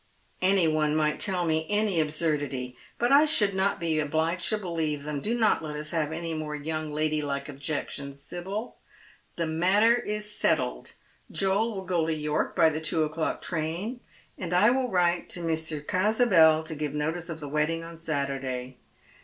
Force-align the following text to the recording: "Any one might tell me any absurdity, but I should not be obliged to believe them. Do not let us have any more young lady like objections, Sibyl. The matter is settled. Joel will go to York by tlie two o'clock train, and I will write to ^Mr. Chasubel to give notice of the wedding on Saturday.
"Any 0.41 0.67
one 0.67 0.95
might 0.95 1.19
tell 1.19 1.45
me 1.45 1.67
any 1.69 1.99
absurdity, 2.01 2.75
but 2.97 3.11
I 3.11 3.25
should 3.25 3.53
not 3.53 3.79
be 3.79 3.99
obliged 3.99 4.49
to 4.49 4.57
believe 4.57 5.03
them. 5.03 5.19
Do 5.21 5.37
not 5.37 5.63
let 5.63 5.75
us 5.75 5.91
have 5.91 6.11
any 6.11 6.33
more 6.33 6.55
young 6.55 6.91
lady 6.91 7.21
like 7.21 7.47
objections, 7.47 8.19
Sibyl. 8.19 8.77
The 9.35 9.45
matter 9.45 9.95
is 9.95 10.35
settled. 10.35 10.93
Joel 11.29 11.75
will 11.75 11.85
go 11.85 12.07
to 12.07 12.13
York 12.15 12.55
by 12.55 12.71
tlie 12.71 12.81
two 12.81 13.03
o'clock 13.03 13.43
train, 13.43 13.99
and 14.39 14.55
I 14.55 14.71
will 14.71 14.89
write 14.89 15.29
to 15.29 15.41
^Mr. 15.41 15.85
Chasubel 15.87 16.63
to 16.63 16.73
give 16.73 16.95
notice 16.95 17.29
of 17.29 17.39
the 17.39 17.47
wedding 17.47 17.83
on 17.83 17.99
Saturday. 17.99 18.77